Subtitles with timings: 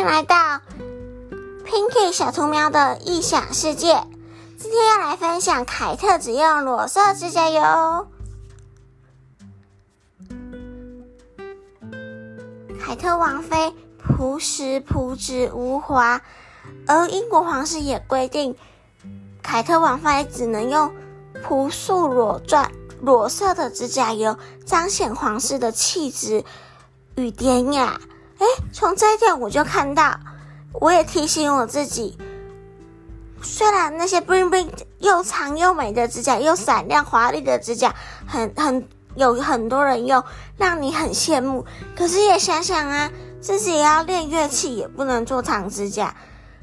[0.00, 0.34] 迎来到
[1.66, 4.02] Pinky 小兔喵的异想世界。
[4.56, 8.08] 今天要来分享凯特只用裸色指甲油。
[12.80, 16.22] 凯特王妃朴实朴质无华，
[16.86, 18.56] 而英国皇室也规定，
[19.42, 20.94] 凯特王妃只能用
[21.42, 26.42] 朴素裸钻裸色的指甲油，彰显皇室的气质
[27.16, 28.00] 与典雅。
[28.40, 30.18] 哎，从这一点我就看到，
[30.72, 32.16] 我也提醒我自己，
[33.42, 34.66] 虽然那些 bling bling
[34.98, 37.94] 又长又美的指甲，又闪亮华丽的指甲，
[38.26, 40.24] 很很有很多人用，
[40.56, 41.66] 让你很羡慕。
[41.94, 43.10] 可是也想想啊，
[43.42, 46.16] 自己也要练乐器，也不能做长指甲。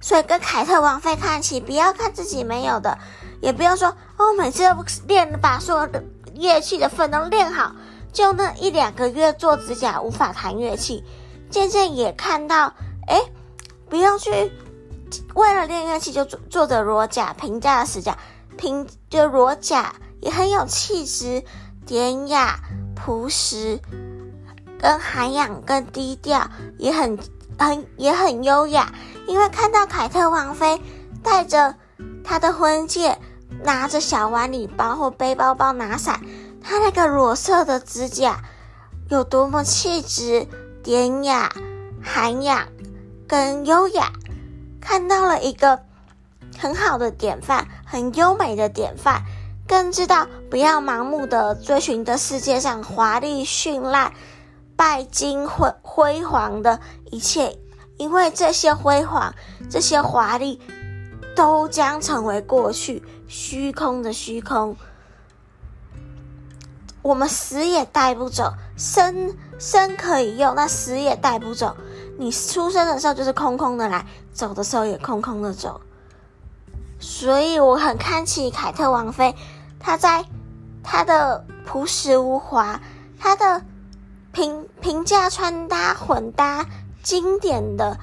[0.00, 2.98] 所以跟凯特王妃看齐，不要看自己没有的，
[3.40, 6.02] 也不要说哦，每次都练把所有的
[6.34, 7.72] 乐器的分都练好，
[8.12, 11.04] 就那一两个月做指甲无法弹乐器。
[11.50, 12.74] 渐渐也看到，
[13.08, 13.20] 哎，
[13.88, 14.30] 不用去
[15.34, 18.16] 为了练乐器就做做的裸甲，平价的死甲，
[18.56, 21.42] 平就裸甲也很有气质，
[21.84, 22.60] 典雅、
[22.94, 23.80] 朴实，
[24.78, 27.18] 跟涵养、跟低调，也很
[27.58, 28.92] 很也很优雅。
[29.26, 30.80] 因为看到凯特王妃
[31.22, 31.74] 戴着
[32.22, 33.18] 她的婚戒，
[33.64, 36.20] 拿着小碗礼包或背包包拿伞，
[36.62, 38.40] 她那个裸色的指甲
[39.08, 40.46] 有多么气质。
[40.82, 41.52] 典雅、
[42.02, 42.68] 涵养
[43.28, 44.12] 跟优雅，
[44.80, 45.80] 看到了一个
[46.58, 49.22] 很好的典范，很优美的典范，
[49.68, 54.14] 更知道不要盲目的追寻的世界上华丽绚烂、
[54.74, 57.58] 拜金辉辉煌的一切，
[57.98, 59.34] 因为这些辉煌、
[59.68, 60.60] 这些华丽
[61.36, 64.76] 都将成为过去，虚空的虚空。
[67.02, 71.76] 我们死也带不走，生生可以用，那死也带不走。
[72.18, 75.80] 你出生的时候就是空空的来，走的时候也空空的走。
[76.98, 79.36] 所以我很看起凯特王妃，
[79.78, 80.24] 她在
[80.82, 82.80] 她的朴实无华，
[83.18, 83.62] 她的
[84.32, 86.66] 平平价穿搭混搭
[87.02, 87.98] 经典的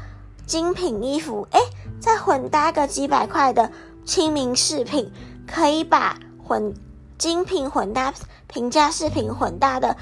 [0.46, 1.60] 精品衣服，哎，
[2.00, 3.72] 再混搭个几百块的
[4.06, 5.12] 亲民饰品，
[5.48, 6.18] 可以把
[6.48, 6.74] 混。
[7.18, 8.14] 精品混搭、
[8.46, 9.98] 平价饰品混搭的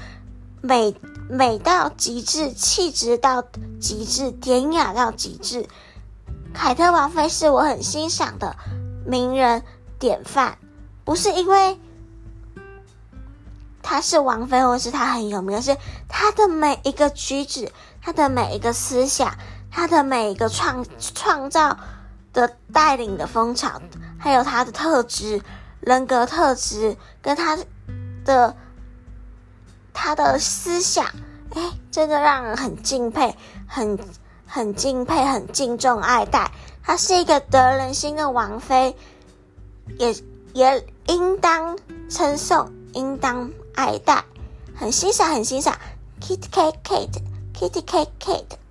[0.66, 0.94] 美
[1.30, 3.42] 美到极致，气质到
[3.80, 5.66] 极致，典雅到极致。
[6.52, 8.56] 凯特王妃是我很欣赏的
[9.06, 9.62] 名人
[9.98, 10.58] 典范，
[11.04, 11.78] 不是因为
[13.82, 15.76] 她是王妃，或是她很有名，而是
[16.08, 17.70] 她的每一个举止，
[18.02, 19.36] 她的每一个思想，
[19.70, 20.84] 她的每一个创
[21.14, 21.78] 创造
[22.32, 23.80] 的带领的风潮，
[24.18, 25.40] 还有她的特质。
[25.78, 27.56] 人格特质跟他
[28.24, 28.56] 的
[29.98, 31.06] 他的思想，
[31.54, 33.34] 哎，真的让人很敬佩，
[33.66, 33.98] 很
[34.46, 36.52] 很敬佩，很敬重爱戴。
[36.82, 38.94] 她是一个得人心的王妃，
[39.98, 40.14] 也
[40.52, 41.78] 也应当
[42.10, 44.22] 称颂，应当爱戴，
[44.76, 45.74] 很欣赏，很欣赏。
[46.20, 48.65] Kitty Kate，Kitty Cat Kate。